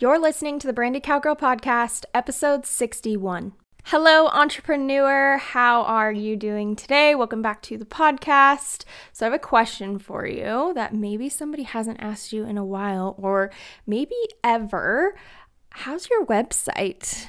[0.00, 3.54] You're listening to the Branded Cowgirl Podcast, episode 61.
[3.86, 5.38] Hello, entrepreneur.
[5.38, 7.16] How are you doing today?
[7.16, 8.84] Welcome back to the podcast.
[9.12, 12.64] So, I have a question for you that maybe somebody hasn't asked you in a
[12.64, 13.50] while or
[13.88, 14.14] maybe
[14.44, 15.16] ever.
[15.70, 17.26] How's your website?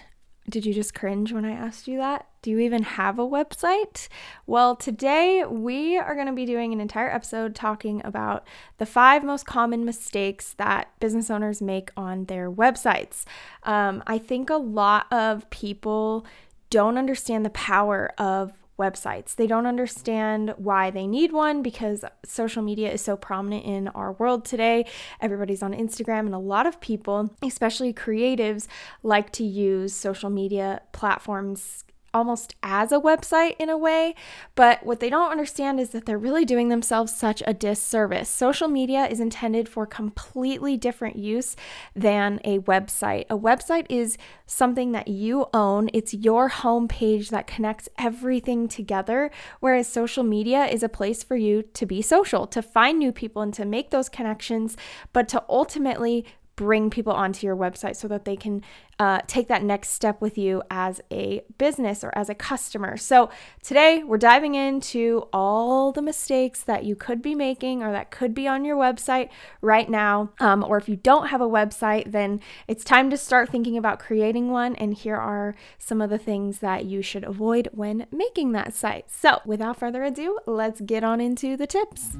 [0.49, 2.27] Did you just cringe when I asked you that?
[2.41, 4.07] Do you even have a website?
[4.47, 9.23] Well, today we are going to be doing an entire episode talking about the five
[9.23, 13.25] most common mistakes that business owners make on their websites.
[13.63, 16.25] Um, I think a lot of people
[16.69, 19.35] don't understand the power of websites.
[19.35, 24.13] They don't understand why they need one because social media is so prominent in our
[24.13, 24.87] world today.
[25.21, 28.67] Everybody's on Instagram, and a lot of people, especially creatives,
[29.03, 31.83] like to use social media platforms
[32.13, 34.15] almost as a website in a way,
[34.55, 38.29] but what they don't understand is that they're really doing themselves such a disservice.
[38.29, 41.55] Social media is intended for completely different use
[41.95, 43.25] than a website.
[43.29, 49.87] A website is something that you own, it's your homepage that connects everything together, whereas
[49.87, 53.53] social media is a place for you to be social, to find new people and
[53.53, 54.75] to make those connections,
[55.13, 56.25] but to ultimately
[56.59, 58.61] bring people onto your website so that they can
[58.99, 62.97] uh, take that next step with you as a business or as a customer.
[62.97, 63.29] So,
[63.63, 68.33] today we're diving into all the mistakes that you could be making or that could
[68.33, 69.29] be on your website
[69.61, 70.33] right now.
[70.41, 73.99] Um, or if you don't have a website, then it's time to start thinking about
[73.99, 74.75] creating one.
[74.75, 79.09] And here are some of the things that you should avoid when making that site.
[79.09, 82.17] So, without further ado, let's get on into the tips.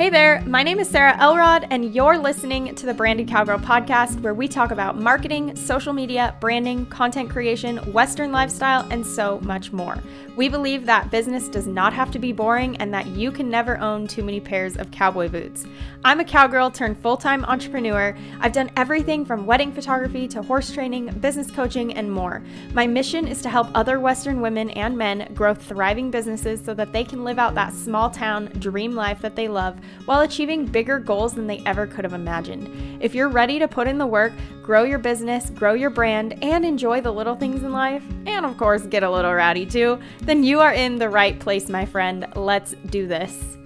[0.00, 4.18] Hey there, my name is Sarah Elrod, and you're listening to the Branded Cowgirl podcast,
[4.22, 9.72] where we talk about marketing, social media, branding, content creation, Western lifestyle, and so much
[9.74, 9.98] more.
[10.36, 13.76] We believe that business does not have to be boring and that you can never
[13.78, 15.66] own too many pairs of cowboy boots.
[16.02, 18.16] I'm a cowgirl turned full time entrepreneur.
[18.40, 22.42] I've done everything from wedding photography to horse training, business coaching, and more.
[22.72, 26.94] My mission is to help other Western women and men grow thriving businesses so that
[26.94, 30.98] they can live out that small town dream life that they love while achieving bigger
[30.98, 33.02] goals than they ever could have imagined.
[33.02, 36.64] If you're ready to put in the work, grow your business, grow your brand, and
[36.64, 40.44] enjoy the little things in life, and of course, get a little rowdy too, then
[40.44, 42.26] you are in the right place, my friend.
[42.34, 43.56] Let's do this.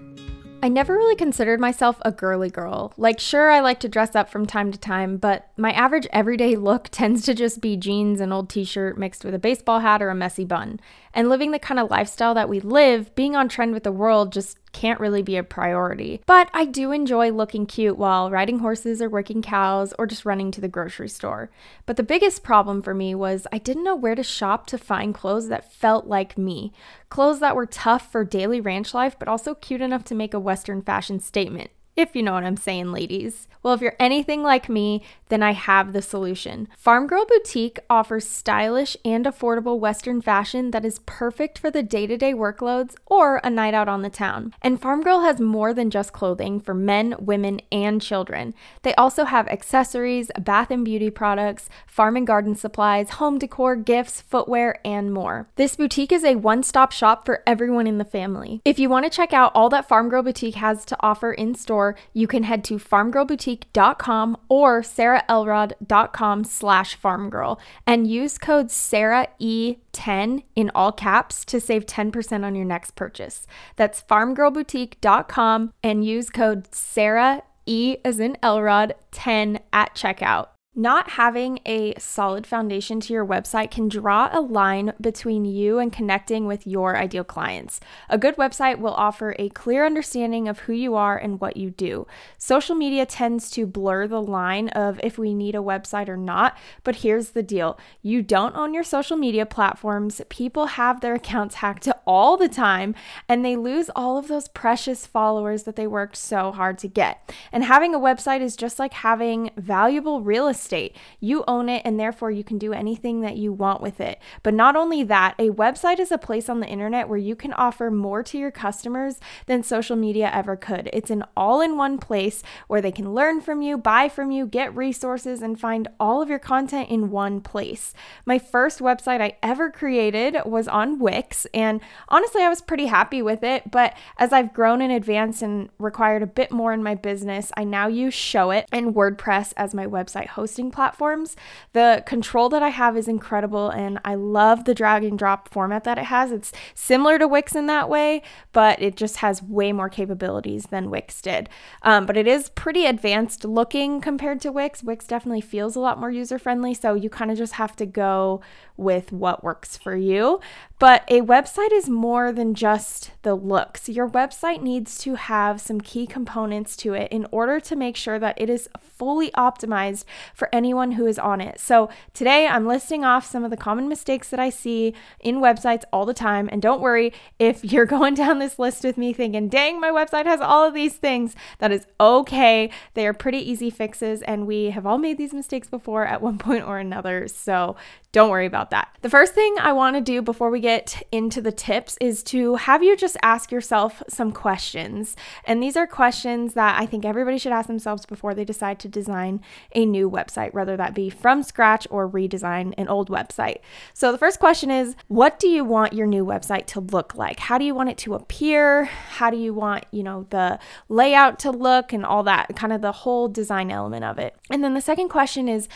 [0.64, 2.94] I never really considered myself a girly girl.
[2.96, 6.56] Like, sure, I like to dress up from time to time, but my average everyday
[6.56, 10.00] look tends to just be jeans, and old t shirt mixed with a baseball hat
[10.00, 10.80] or a messy bun.
[11.14, 14.32] And living the kind of lifestyle that we live, being on trend with the world
[14.32, 16.20] just can't really be a priority.
[16.26, 20.50] But I do enjoy looking cute while riding horses or working cows or just running
[20.50, 21.50] to the grocery store.
[21.86, 25.14] But the biggest problem for me was I didn't know where to shop to find
[25.14, 26.72] clothes that felt like me.
[27.08, 30.40] Clothes that were tough for daily ranch life, but also cute enough to make a
[30.40, 33.46] Western fashion statement if you know what I'm saying, ladies.
[33.62, 36.68] Well, if you're anything like me, then I have the solution.
[36.76, 42.06] Farm Girl Boutique offers stylish and affordable Western fashion that is perfect for the day
[42.06, 44.52] to day workloads or a night out on the town.
[44.60, 48.54] And Farm Girl has more than just clothing for men, women, and children.
[48.82, 54.20] They also have accessories, bath and beauty products, farm and garden supplies, home decor, gifts,
[54.20, 55.48] footwear, and more.
[55.56, 58.60] This boutique is a one stop shop for everyone in the family.
[58.64, 61.54] If you want to check out all that Farm Girl Boutique has to offer in
[61.54, 70.44] store, store, you can head to farmgirlboutique.com or sarahelrod.com slash farmgirl and use code SarahE10
[70.56, 73.46] in all caps to save 10% on your next purchase.
[73.76, 80.53] That's farmgirlboutique.com and use code Sarah E as in Elrod 10 at checkout.
[80.76, 85.92] Not having a solid foundation to your website can draw a line between you and
[85.92, 87.78] connecting with your ideal clients.
[88.08, 91.70] A good website will offer a clear understanding of who you are and what you
[91.70, 92.08] do.
[92.38, 96.58] Social media tends to blur the line of if we need a website or not,
[96.82, 100.22] but here's the deal you don't own your social media platforms.
[100.28, 102.96] People have their accounts hacked all the time
[103.28, 107.32] and they lose all of those precious followers that they worked so hard to get.
[107.52, 110.96] And having a website is just like having valuable real estate estate.
[111.20, 114.18] You own it, and therefore you can do anything that you want with it.
[114.42, 117.52] But not only that, a website is a place on the internet where you can
[117.52, 120.88] offer more to your customers than social media ever could.
[120.92, 124.46] It's an all in one place where they can learn from you, buy from you,
[124.46, 127.92] get resources, and find all of your content in one place.
[128.24, 133.20] My first website I ever created was on Wix, and honestly, I was pretty happy
[133.20, 133.70] with it.
[133.70, 137.64] But as I've grown in advance and required a bit more in my business, I
[137.64, 141.36] now use Showit and WordPress as my website hosting platforms.
[141.72, 145.84] The control that I have is incredible and I love the drag and drop format
[145.84, 146.32] that it has.
[146.32, 148.22] It's similar to Wix in that way,
[148.52, 151.48] but it just has way more capabilities than Wix did.
[151.82, 154.82] Um, but it is pretty advanced looking compared to Wix.
[154.82, 157.86] Wix definitely feels a lot more user friendly, so you kind of just have to
[157.86, 158.40] go
[158.76, 160.40] with what works for you.
[160.84, 163.88] But a website is more than just the looks.
[163.88, 168.18] Your website needs to have some key components to it in order to make sure
[168.18, 170.04] that it is fully optimized
[170.34, 171.58] for anyone who is on it.
[171.58, 175.84] So, today I'm listing off some of the common mistakes that I see in websites
[175.90, 176.50] all the time.
[176.52, 180.26] And don't worry if you're going down this list with me thinking, dang, my website
[180.26, 182.68] has all of these things, that is okay.
[182.92, 186.36] They are pretty easy fixes, and we have all made these mistakes before at one
[186.46, 187.26] point or another.
[187.26, 187.74] So,
[188.14, 188.96] don't worry about that.
[189.02, 192.54] The first thing I want to do before we get into the tips is to
[192.54, 195.16] have you just ask yourself some questions.
[195.44, 198.88] And these are questions that I think everybody should ask themselves before they decide to
[198.88, 199.40] design
[199.74, 203.58] a new website, whether that be from scratch or redesign an old website.
[203.94, 207.40] So the first question is what do you want your new website to look like?
[207.40, 208.84] How do you want it to appear?
[208.84, 212.80] How do you want, you know, the layout to look and all that, kind of
[212.80, 214.36] the whole design element of it.
[214.50, 215.68] And then the second question is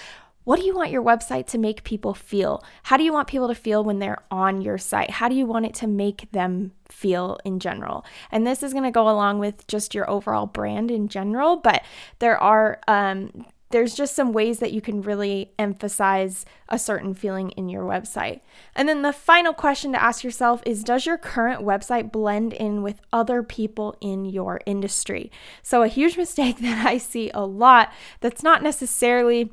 [0.49, 2.65] what do you want your website to make people feel?
[2.85, 5.11] How do you want people to feel when they're on your site?
[5.11, 8.03] How do you want it to make them feel in general?
[8.31, 11.83] And this is going to go along with just your overall brand in general, but
[12.19, 17.50] there are um, there's just some ways that you can really emphasize a certain feeling
[17.50, 18.41] in your website.
[18.75, 22.83] And then the final question to ask yourself is Does your current website blend in
[22.83, 25.31] with other people in your industry?
[25.62, 29.53] So, a huge mistake that I see a lot that's not necessarily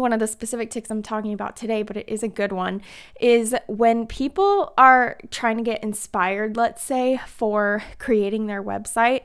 [0.00, 2.82] one of the specific tics I'm talking about today, but it is a good one,
[3.20, 9.22] is when people are trying to get inspired, let's say, for creating their website,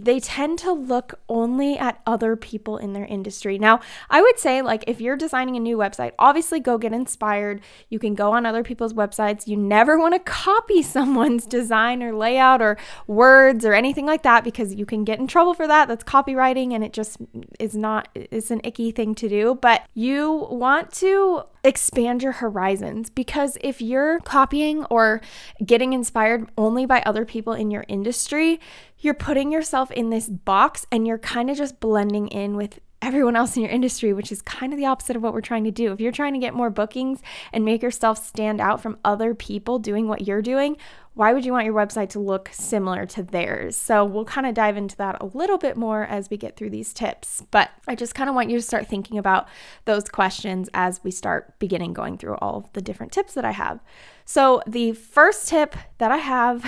[0.00, 3.58] they tend to look only at other people in their industry.
[3.58, 7.60] Now, I would say, like, if you're designing a new website, obviously go get inspired.
[7.88, 9.46] You can go on other people's websites.
[9.46, 12.76] You never want to copy someone's design or layout or
[13.06, 15.88] words or anything like that because you can get in trouble for that.
[15.88, 17.18] That's copywriting and it just
[17.58, 19.58] is not, it's an icky thing to do.
[19.60, 23.10] But you want to expand your horizons.
[23.10, 25.20] Because if you're copying or
[25.64, 28.60] getting inspired only by other people in your industry,
[28.98, 33.36] you're putting yourself in this box and you're kind of just blending in with everyone
[33.36, 35.70] else in your industry, which is kind of the opposite of what we're trying to
[35.70, 35.92] do.
[35.92, 37.20] If you're trying to get more bookings
[37.52, 40.76] and make yourself stand out from other people doing what you're doing,
[41.14, 43.76] why would you want your website to look similar to theirs?
[43.76, 46.70] So, we'll kind of dive into that a little bit more as we get through
[46.70, 47.44] these tips.
[47.52, 49.48] But I just kind of want you to start thinking about
[49.84, 53.52] those questions as we start beginning going through all of the different tips that I
[53.52, 53.80] have.
[54.24, 56.66] So, the first tip that I have,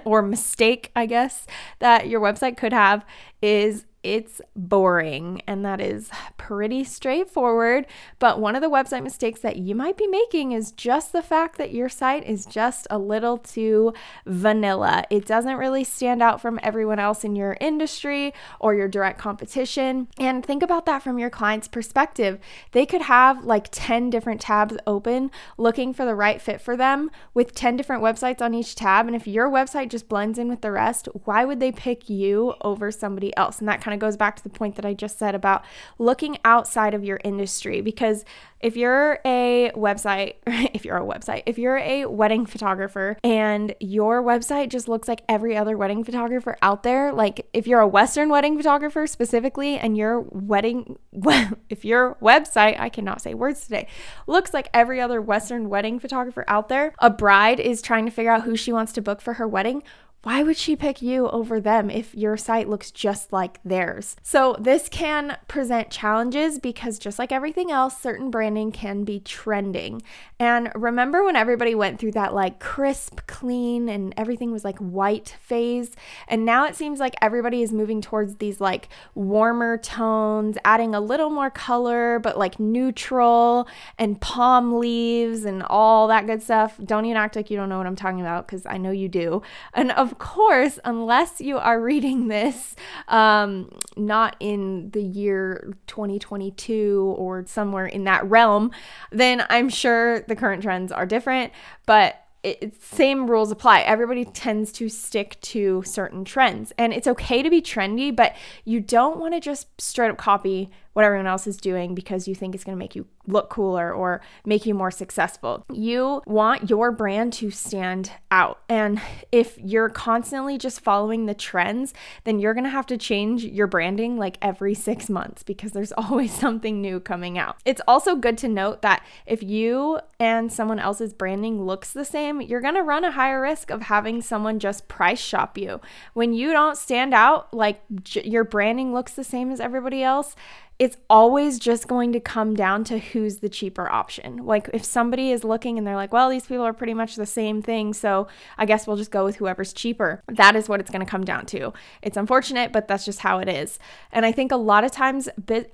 [0.06, 1.46] or mistake, I guess,
[1.78, 3.04] that your website could have
[3.42, 5.42] is it's boring.
[5.46, 7.86] And that is pretty straightforward.
[8.18, 11.58] But one of the website mistakes that you might be making is just the fact
[11.58, 13.94] that your site is just a little too
[14.26, 15.04] vanilla.
[15.10, 20.08] It doesn't really stand out from everyone else in your industry or your direct competition.
[20.18, 22.38] And think about that from your client's perspective.
[22.72, 27.10] They could have like 10 different tabs open looking for the right fit for them
[27.32, 29.06] with 10 different websites on each tab.
[29.06, 32.54] And if your website just blends in with the rest, why would they pick you
[32.60, 33.60] over somebody else?
[33.60, 35.64] And that kind of goes back to the point that I just said about
[35.98, 38.24] looking outside of your industry because
[38.64, 44.22] if you're a website, if you're a website, if you're a wedding photographer and your
[44.22, 48.30] website just looks like every other wedding photographer out there, like if you're a Western
[48.30, 50.98] wedding photographer specifically and your wedding,
[51.68, 53.86] if your website, I cannot say words today,
[54.26, 58.32] looks like every other Western wedding photographer out there, a bride is trying to figure
[58.32, 59.82] out who she wants to book for her wedding
[60.24, 64.16] why would she pick you over them if your site looks just like theirs?
[64.22, 70.02] So, this can present challenges because, just like everything else, certain branding can be trending.
[70.40, 75.36] And remember when everybody went through that like crisp, clean, and everything was like white
[75.40, 75.94] phase?
[76.26, 81.00] And now it seems like everybody is moving towards these like warmer tones, adding a
[81.00, 86.78] little more color, but like neutral and palm leaves and all that good stuff.
[86.82, 89.08] Don't even act like you don't know what I'm talking about because I know you
[89.08, 89.42] do.
[89.74, 92.74] And of course, unless you are reading this
[93.08, 98.70] um, not in the year 2022 or somewhere in that realm,
[99.10, 101.52] then I'm sure the current trends are different.
[101.86, 103.80] But it, same rules apply.
[103.80, 108.80] Everybody tends to stick to certain trends, and it's okay to be trendy, but you
[108.80, 112.54] don't want to just straight up copy what everyone else is doing because you think
[112.54, 115.64] it's going to make you look cooler or make you more successful.
[115.72, 118.60] You want your brand to stand out.
[118.68, 119.00] And
[119.32, 123.66] if you're constantly just following the trends, then you're going to have to change your
[123.66, 127.56] branding like every six months because there's always something new coming out.
[127.64, 132.40] It's also good to note that if you and someone else's branding looks the same,
[132.40, 135.80] you're going to run a higher risk of having someone just price shop you.
[136.12, 140.36] When you don't stand out, like j- your branding looks the same as everybody else,
[140.78, 144.38] it's always just going to come down to who's the cheaper option.
[144.38, 147.26] Like if somebody is looking and they're like, well, these people are pretty much the
[147.26, 148.26] same thing, so
[148.58, 150.20] I guess we'll just go with whoever's cheaper.
[150.26, 151.72] That is what it's going to come down to.
[152.02, 153.78] It's unfortunate, but that's just how it is.
[154.10, 155.28] And I think a lot of times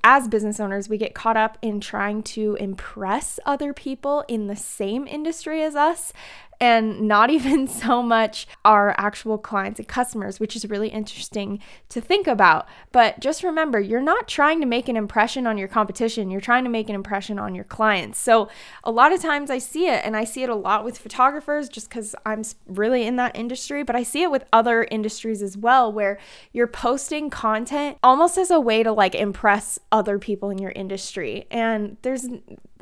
[0.04, 4.57] as business owners, we get caught up in trying to impress other people in the
[4.57, 6.12] same industry as us
[6.61, 12.00] and not even so much our actual clients and customers, which is really interesting to
[12.00, 12.67] think about.
[12.93, 16.64] But just remember, you're not trying to make an impression on your competition, you're trying
[16.64, 18.19] to make an impression on your clients.
[18.19, 18.49] So,
[18.85, 21.69] a lot of times I see it, and I see it a lot with photographers
[21.69, 25.57] just because I'm really in that industry, but I see it with other industries as
[25.57, 26.19] well, where
[26.52, 31.47] you're posting content almost as a way to like impress other people in your industry.
[31.50, 32.26] And there's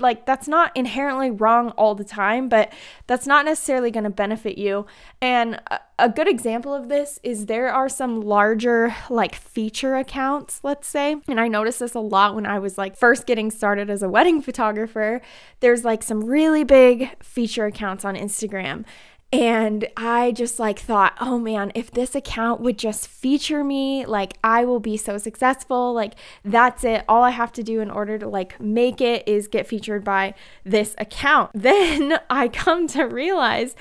[0.00, 2.72] like that's not inherently wrong all the time, but
[3.06, 4.86] that's not necessarily going to benefit you.
[5.20, 5.60] And
[5.98, 11.16] a good example of this is there are some larger like feature accounts, let's say.
[11.28, 14.08] And I noticed this a lot when I was like first getting started as a
[14.08, 15.20] wedding photographer.
[15.60, 18.84] There's like some really big feature accounts on Instagram.
[19.30, 24.38] And I just like thought, oh man, if this account would just feature me, like
[24.42, 25.92] I will be so successful.
[25.92, 27.04] Like that's it.
[27.08, 30.34] All I have to do in order to like make it is get featured by
[30.64, 31.50] this account.
[31.68, 33.76] Then I come to realize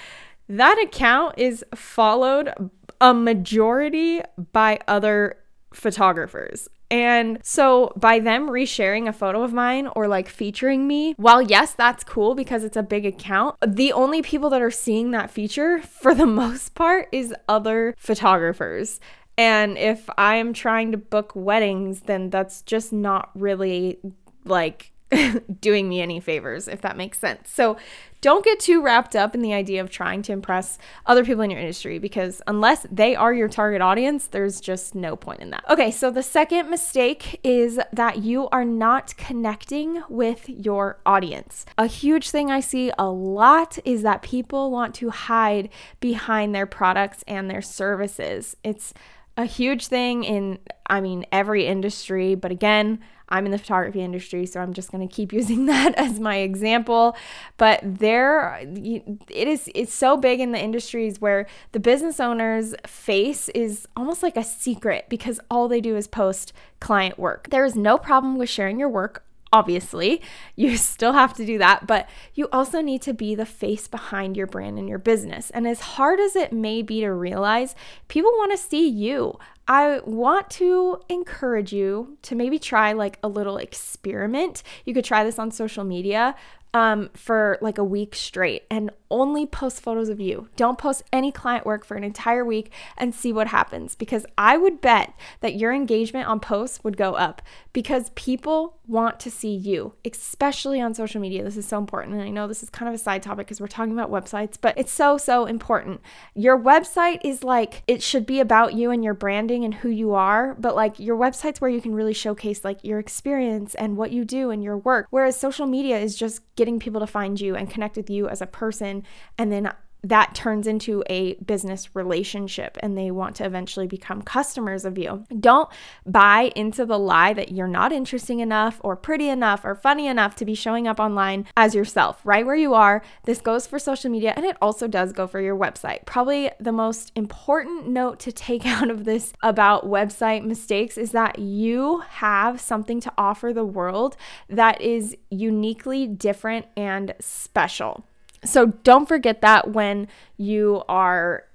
[0.49, 2.51] that account is followed
[2.99, 5.37] a majority by other
[5.73, 6.67] photographers.
[6.89, 11.73] And so by them resharing a photo of mine or like featuring me, while yes,
[11.73, 15.81] that's cool because it's a big account, the only people that are seeing that feature
[15.81, 18.99] for the most part is other photographers.
[19.37, 23.99] And if I'm trying to book weddings, then that's just not really
[24.45, 24.91] like
[25.61, 27.49] doing me any favors, if that makes sense.
[27.49, 27.77] So
[28.19, 31.51] don't get too wrapped up in the idea of trying to impress other people in
[31.51, 35.63] your industry because unless they are your target audience, there's just no point in that.
[35.69, 41.65] Okay, so the second mistake is that you are not connecting with your audience.
[41.77, 46.65] A huge thing I see a lot is that people want to hide behind their
[46.65, 48.57] products and their services.
[48.63, 48.93] It's
[49.37, 54.45] a huge thing in, I mean, every industry, but again, I'm in the photography industry,
[54.45, 57.15] so I'm just going to keep using that as my example.
[57.57, 63.49] But there, it is, it's so big in the industries where the business owner's face
[63.49, 67.49] is almost like a secret because all they do is post client work.
[67.49, 70.21] There is no problem with sharing your work obviously.
[70.55, 74.37] You still have to do that, but you also need to be the face behind
[74.37, 75.49] your brand and your business.
[75.51, 77.75] And as hard as it may be to realize,
[78.07, 79.37] people want to see you.
[79.67, 84.63] I want to encourage you to maybe try like a little experiment.
[84.85, 86.35] You could try this on social media
[86.73, 90.49] um, for like a week straight and only post photos of you.
[90.55, 94.57] Don't post any client work for an entire week and see what happens because I
[94.57, 97.41] would bet that your engagement on posts would go up
[97.73, 101.43] because people want to see you, especially on social media.
[101.43, 102.15] This is so important.
[102.15, 104.57] And I know this is kind of a side topic because we're talking about websites,
[104.59, 106.01] but it's so, so important.
[106.33, 110.13] Your website is like, it should be about you and your branding and who you
[110.13, 114.11] are, but like your website's where you can really showcase like your experience and what
[114.11, 115.07] you do and your work.
[115.09, 118.41] Whereas social media is just getting people to find you and connect with you as
[118.41, 119.03] a person
[119.37, 119.71] and then
[120.03, 125.25] that turns into a business relationship and they want to eventually become customers of you.
[125.39, 125.69] Don't
[126.05, 130.35] buy into the lie that you're not interesting enough or pretty enough or funny enough
[130.35, 133.03] to be showing up online as yourself, right where you are.
[133.23, 136.05] This goes for social media and it also does go for your website.
[136.05, 141.39] Probably the most important note to take out of this about website mistakes is that
[141.39, 144.15] you have something to offer the world
[144.49, 148.05] that is uniquely different and special.
[148.43, 151.45] So don't forget that when you are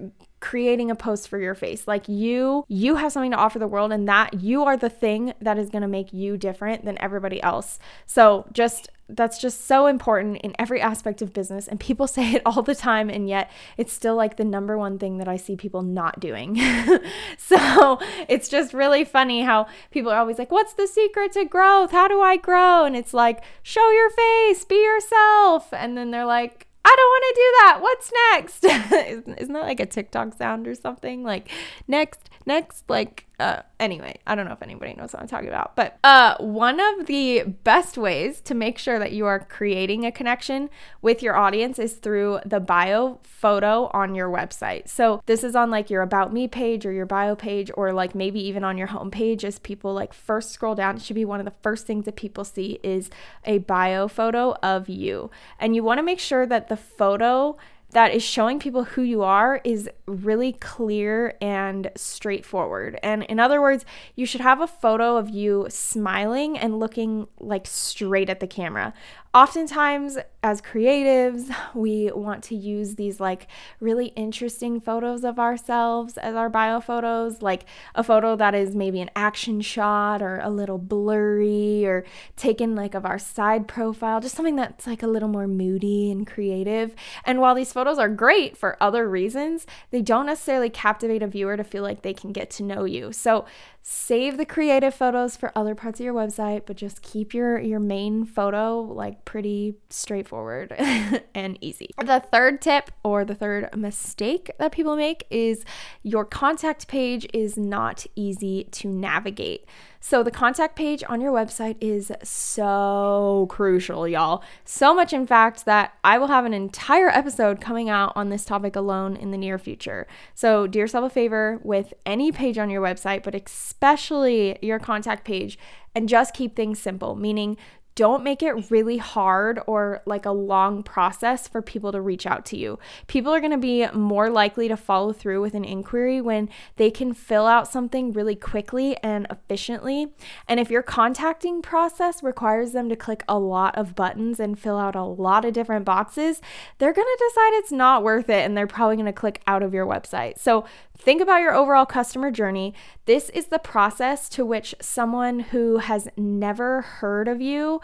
[0.43, 1.87] creating a post for your face.
[1.87, 5.33] Like you you have something to offer the world and that you are the thing
[5.41, 7.79] that is going to make you different than everybody else.
[8.07, 12.43] So just that's just so important in every aspect of business and people say it
[12.45, 15.55] all the time and yet it's still like the number one thing that I see
[15.55, 16.57] people not doing.
[17.39, 21.93] so, it's just really funny how people are always like, "What's the secret to growth?
[21.93, 26.27] How do I grow?" and it's like, "Show your face, be yourself." And then they're
[26.27, 27.79] like, I don't want to do that.
[27.83, 28.65] What's next?
[29.41, 31.23] Isn't that like a TikTok sound or something?
[31.23, 31.51] Like,
[31.87, 35.75] next, next, like, uh, anyway, I don't know if anybody knows what I'm talking about,
[35.75, 40.12] but uh, one of the best ways to make sure that you are creating a
[40.12, 40.71] connection
[41.01, 44.89] with your audience is through the bio photo on your website.
[44.89, 48.15] So this is on like your about me page or your bio page, or like
[48.15, 50.97] maybe even on your homepage as people like first scroll down.
[50.97, 53.11] It should be one of the first things that people see is
[53.45, 55.31] a bio photo of you.
[55.59, 57.57] And you want to make sure that the photo
[57.93, 62.99] that is showing people who you are is really clear and straightforward.
[63.03, 63.85] And in other words,
[64.17, 68.95] you should have a photo of you smiling and looking like straight at the camera.
[69.35, 73.47] Oftentimes, as creatives, we want to use these like
[73.81, 79.01] really interesting photos of ourselves as our bio photos, like a photo that is maybe
[79.01, 82.05] an action shot or a little blurry or
[82.37, 86.27] taken like of our side profile, just something that's like a little more moody and
[86.27, 86.95] creative.
[87.25, 91.57] And while these photos are great for other reasons, they don't necessarily captivate a viewer
[91.57, 93.12] to feel like they can get to know you.
[93.12, 93.47] So,
[93.85, 97.81] save the creative photos for other parts of your website, but just keep your your
[97.81, 100.73] main photo like pretty straightforward
[101.35, 101.91] and easy.
[101.99, 105.64] The third tip or the third mistake that people make is
[106.02, 109.67] your contact page is not easy to navigate.
[110.05, 114.43] So, the contact page on your website is so crucial, y'all.
[114.64, 118.45] So much, in fact, that I will have an entire episode coming out on this
[118.45, 120.09] topic alone in the near future.
[120.35, 125.25] So, do yourself a favor with any page on your website, but especially your contact
[125.25, 125.57] page,
[125.95, 127.57] and just keep things simple, meaning
[127.95, 132.45] don't make it really hard or like a long process for people to reach out
[132.47, 132.79] to you.
[133.07, 136.91] People are going to be more likely to follow through with an inquiry when they
[136.91, 140.15] can fill out something really quickly and efficiently.
[140.49, 144.79] And if your contacting process requires them to click a lot of buttons and fill
[144.79, 146.41] out a lot of different boxes,
[146.79, 149.63] they're going to decide it's not worth it and they're probably going to click out
[149.63, 150.39] of your website.
[150.39, 150.65] So
[151.03, 152.75] think about your overall customer journey.
[153.07, 157.81] This is the process to which someone who has never heard of you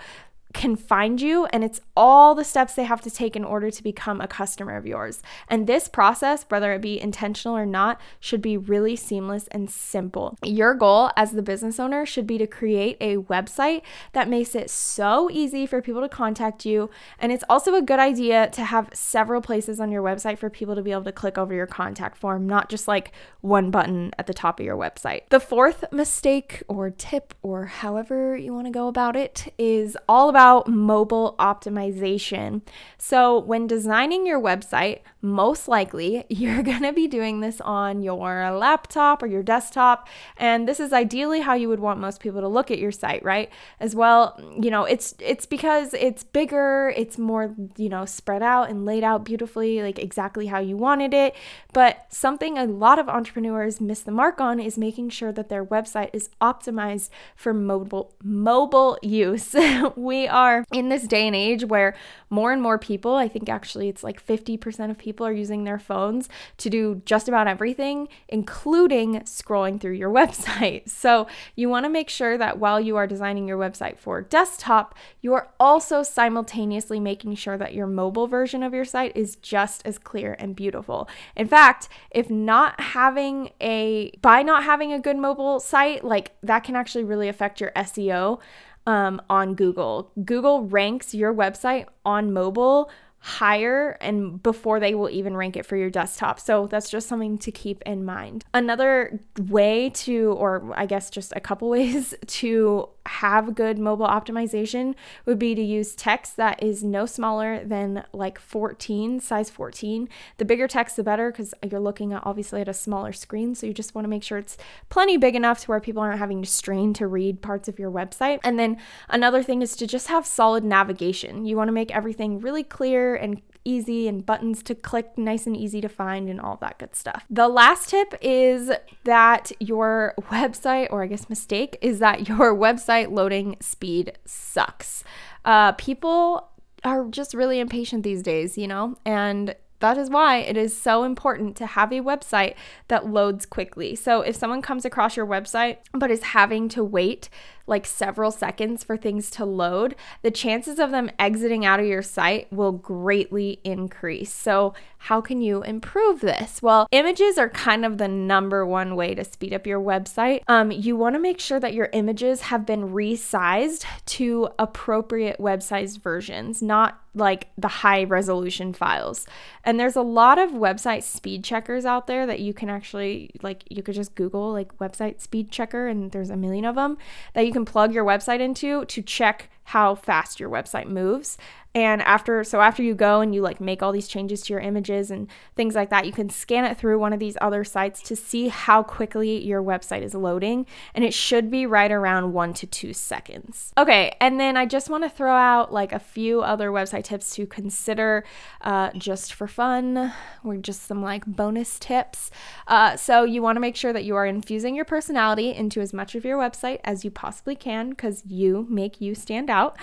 [0.55, 3.83] can find you and it's all the steps they have to take in order to
[3.83, 5.23] become a customer of yours.
[5.49, 10.39] And this process, whether it be intentional or not, should be really seamless and simple.
[10.45, 14.71] Your goal as the business owner should be to create a website that makes it
[14.71, 16.89] so easy for people to contact you.
[17.19, 20.75] And it's also a good idea to have several places on your website for people
[20.75, 23.13] to be able to click over your contact form, not just like
[23.43, 25.23] one button at the top of your website.
[25.29, 30.29] The fourth mistake or tip or however you want to go about it is all
[30.29, 32.63] about about mobile optimization.
[32.97, 38.53] So, when designing your website, most likely you're going to be doing this on your
[38.53, 40.07] laptop or your desktop.
[40.37, 43.25] And this is ideally how you would want most people to look at your site,
[43.25, 43.51] right?
[43.81, 48.71] As well, you know, it's it's because it's bigger, it's more, you know, spread out
[48.71, 51.35] and laid out beautifully, like exactly how you wanted it.
[51.73, 55.65] But something a lot of entrepreneurs miss the mark on is making sure that their
[55.65, 59.57] website is optimized for mobile mobile use.
[59.97, 61.97] we are in this day and age where
[62.31, 65.79] more and more people, I think actually it's like 50% of people are using their
[65.79, 70.89] phones to do just about everything, including scrolling through your website.
[70.89, 74.95] So you want to make sure that while you are designing your website for desktop,
[75.21, 79.87] you are also simultaneously making sure that your mobile version of your site is just
[79.87, 81.09] as clear and beautiful.
[81.37, 86.65] In fact, if not having a, by not having a good mobile site, like that
[86.65, 88.41] can actually really affect your SEO
[88.89, 90.11] um, on Google.
[90.25, 95.77] Google ranks your website on mobile higher and before they will even rank it for
[95.77, 96.41] your desktop.
[96.41, 98.45] So that's just something to keep in mind.
[98.55, 104.95] Another way to, or I guess just a couple ways to have good mobile optimization
[105.27, 110.09] would be to use text that is no smaller than like 14, size 14.
[110.37, 113.55] The bigger text, the better because you're looking at obviously at a smaller screen.
[113.55, 114.57] So you just want to make sure it's
[114.89, 117.91] plenty big enough to where people aren't having to strain to read parts of your
[117.91, 118.39] website.
[118.45, 118.77] And then
[119.09, 121.45] another thing is to just have solid navigation.
[121.45, 125.57] You want to make everything really clear and easy and buttons to click nice and
[125.57, 127.25] easy to find and all that good stuff.
[127.29, 128.71] The last tip is
[129.05, 135.05] that your website, or I guess mistake, is that your website loading speed sucks.
[135.45, 136.49] Uh, people
[136.85, 141.05] are just really impatient these days, you know, and that is why it is so
[141.05, 142.55] important to have a website
[142.89, 143.95] that loads quickly.
[143.95, 147.29] So if someone comes across your website but is having to wait
[147.69, 152.03] like several seconds for things to load, the chances of them exiting out of your
[152.03, 154.33] site will greatly increase.
[154.33, 156.61] So, how can you improve this?
[156.61, 160.43] Well, images are kind of the number one way to speed up your website.
[160.49, 165.79] Um, you want to make sure that your images have been resized to appropriate website
[165.99, 169.27] versions, not like the high resolution files.
[169.65, 173.65] And there's a lot of website speed checkers out there that you can actually like
[173.69, 176.97] you could just google like website speed checker and there's a million of them
[177.35, 181.37] that you can plug your website into to check how fast your website moves.
[181.79, 184.61] And after, so after you go and you like make all these changes to your
[184.61, 188.03] images and things like that, you can scan it through one of these other sites
[188.03, 190.67] to see how quickly your website is loading.
[190.93, 193.73] And it should be right around one to two seconds.
[193.79, 197.33] Okay, and then I just want to throw out like a few other website tips
[197.37, 198.25] to consider
[198.63, 200.13] uh, just for fun,
[200.43, 202.33] or just some like bonus tips.
[202.67, 205.93] Uh, so you want to make sure that you are infusing your personality into as
[205.93, 209.79] much of your website as you possibly can because you make you stand out.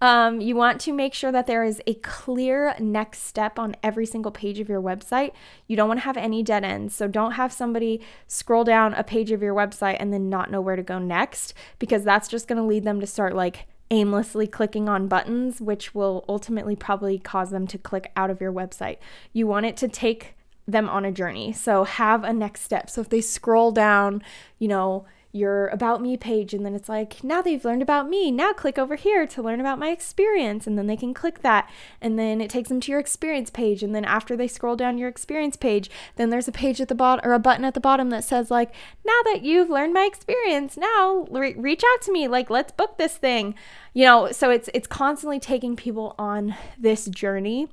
[0.00, 4.06] Um, you want to make sure that there is a clear next step on every
[4.06, 5.32] single page of your website.
[5.66, 6.94] You don't want to have any dead ends.
[6.94, 10.60] So don't have somebody scroll down a page of your website and then not know
[10.60, 14.46] where to go next because that's just going to lead them to start like aimlessly
[14.46, 18.98] clicking on buttons, which will ultimately probably cause them to click out of your website.
[19.32, 20.34] You want it to take
[20.66, 21.52] them on a journey.
[21.52, 22.88] So have a next step.
[22.88, 24.22] So if they scroll down,
[24.58, 28.32] you know, your about me page and then it's like now they've learned about me
[28.32, 31.70] now click over here to learn about my experience and then they can click that
[32.00, 34.98] and then it takes them to your experience page and then after they scroll down
[34.98, 37.80] your experience page then there's a page at the bottom or a button at the
[37.80, 38.72] bottom that says like
[39.06, 42.98] now that you've learned my experience now re- reach out to me like let's book
[42.98, 43.54] this thing.
[43.94, 47.68] You know so it's it's constantly taking people on this journey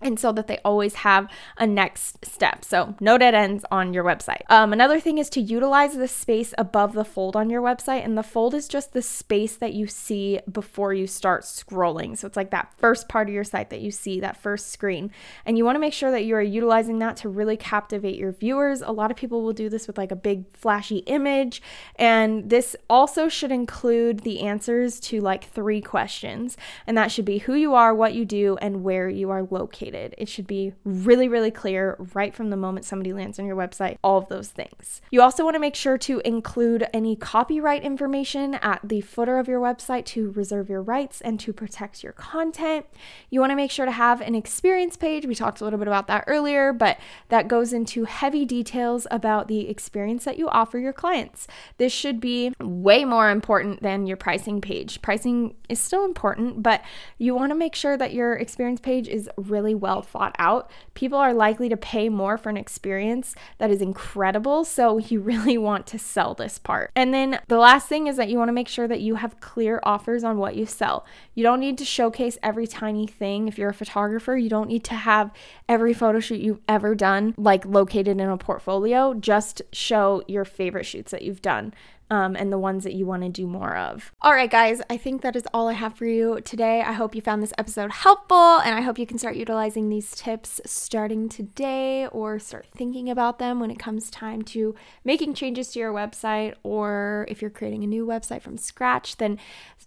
[0.00, 2.64] and so that they always have a next step.
[2.64, 4.42] So, no dead ends on your website.
[4.48, 8.04] Um, another thing is to utilize the space above the fold on your website.
[8.04, 12.16] And the fold is just the space that you see before you start scrolling.
[12.16, 15.10] So, it's like that first part of your site that you see, that first screen.
[15.44, 18.32] And you want to make sure that you are utilizing that to really captivate your
[18.32, 18.80] viewers.
[18.80, 21.60] A lot of people will do this with like a big flashy image.
[21.96, 26.56] And this also should include the answers to like three questions.
[26.86, 29.89] And that should be who you are, what you do, and where you are located.
[29.94, 33.98] It should be really, really clear right from the moment somebody lands on your website,
[34.02, 35.00] all of those things.
[35.10, 39.48] You also want to make sure to include any copyright information at the footer of
[39.48, 42.86] your website to reserve your rights and to protect your content.
[43.30, 45.26] You want to make sure to have an experience page.
[45.26, 46.98] We talked a little bit about that earlier, but
[47.28, 51.46] that goes into heavy details about the experience that you offer your clients.
[51.78, 55.02] This should be way more important than your pricing page.
[55.02, 56.82] Pricing is still important, but
[57.18, 61.18] you want to make sure that your experience page is really well thought out, people
[61.18, 64.64] are likely to pay more for an experience that is incredible.
[64.64, 66.90] So you really want to sell this part.
[66.94, 69.40] And then the last thing is that you want to make sure that you have
[69.40, 71.06] clear offers on what you sell.
[71.34, 73.48] You don't need to showcase every tiny thing.
[73.48, 75.30] If you're a photographer, you don't need to have
[75.68, 79.14] every photo shoot you've ever done like located in a portfolio.
[79.14, 81.72] Just show your favorite shoots that you've done
[82.10, 84.12] um, and the ones that you want to do more of.
[84.20, 86.82] All right, guys, I think that is all I have for you today.
[86.82, 90.14] I hope you found this episode helpful, and I hope you can start utilizing these
[90.14, 95.68] tips starting today or start thinking about them when it comes time to making changes
[95.72, 99.38] to your website, or if you're creating a new website from scratch, then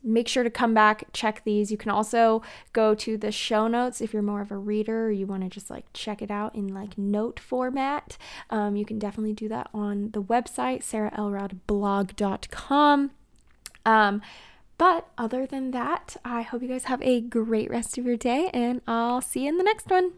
[0.04, 1.72] make sure to come back, check these.
[1.72, 2.42] You can also
[2.74, 5.50] go to the show notes if you're more of a reader or you want to
[5.50, 8.18] just like check it out in like note format.
[8.50, 10.84] Um, you can definitely do that on the website,
[12.16, 13.12] sarahelrodblog.com.
[13.86, 14.22] Um,
[14.78, 18.50] but other than that, I hope you guys have a great rest of your day
[18.54, 20.14] and I'll see you in the next one.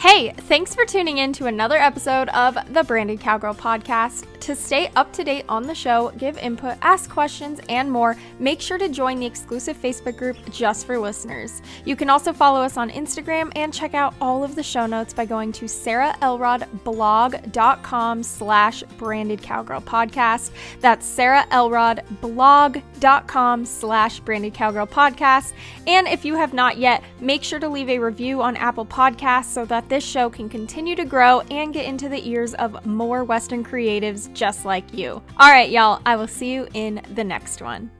[0.00, 4.24] Hey, thanks for tuning in to another episode of the Branded Cowgirl podcast.
[4.40, 8.62] To stay up to date on the show, give input, ask questions, and more, make
[8.62, 11.60] sure to join the exclusive Facebook group just for listeners.
[11.84, 15.12] You can also follow us on Instagram and check out all of the show notes
[15.12, 20.52] by going to sarahelrodblog.com slash branded cowgirl podcast.
[20.80, 25.52] That's sarahelrodblog.com slash branded cowgirl podcast.
[25.86, 29.52] And if you have not yet, make sure to leave a review on Apple Podcasts
[29.52, 33.24] so that this show can continue to grow and get into the ears of more
[33.24, 35.22] Western creatives just like you.
[35.36, 37.90] All right, y'all, I will see you in the next one.